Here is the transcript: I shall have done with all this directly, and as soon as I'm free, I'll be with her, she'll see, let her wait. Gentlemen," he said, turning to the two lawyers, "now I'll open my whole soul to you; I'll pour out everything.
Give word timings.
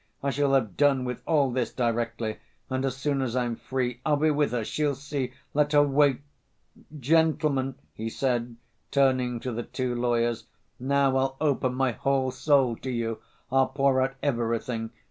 I 0.23 0.31
shall 0.31 0.55
have 0.55 0.77
done 0.77 1.05
with 1.05 1.19
all 1.27 1.51
this 1.51 1.71
directly, 1.71 2.37
and 2.71 2.83
as 2.85 2.97
soon 2.97 3.21
as 3.21 3.35
I'm 3.35 3.55
free, 3.55 4.01
I'll 4.03 4.15
be 4.17 4.31
with 4.31 4.49
her, 4.49 4.63
she'll 4.63 4.95
see, 4.95 5.31
let 5.53 5.73
her 5.73 5.83
wait. 5.83 6.21
Gentlemen," 6.99 7.75
he 7.93 8.09
said, 8.09 8.55
turning 8.89 9.39
to 9.41 9.51
the 9.51 9.61
two 9.61 9.93
lawyers, 9.93 10.47
"now 10.79 11.15
I'll 11.17 11.37
open 11.39 11.75
my 11.75 11.91
whole 11.91 12.31
soul 12.31 12.75
to 12.77 12.89
you; 12.89 13.19
I'll 13.51 13.67
pour 13.67 14.01
out 14.01 14.15
everything. 14.23 14.89